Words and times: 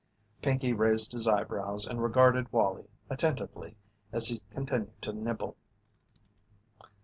Pinkey 0.41 0.73
raised 0.73 1.11
his 1.11 1.27
eyebrows 1.27 1.85
and 1.85 2.01
regarded 2.01 2.51
Wallie 2.51 2.89
attentively 3.07 3.75
as 4.11 4.29
he 4.29 4.39
continued 4.51 4.99
to 5.03 5.13
nibble. 5.13 5.55